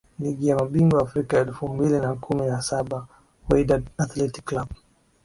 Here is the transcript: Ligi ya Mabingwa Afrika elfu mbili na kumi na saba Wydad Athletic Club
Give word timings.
Ligi 0.19 0.47
ya 0.47 0.55
Mabingwa 0.55 1.01
Afrika 1.03 1.37
elfu 1.39 1.67
mbili 1.67 1.99
na 1.99 2.15
kumi 2.15 2.45
na 2.45 2.61
saba 2.61 3.07
Wydad 3.49 3.89
Athletic 3.97 4.45
Club 4.45 4.67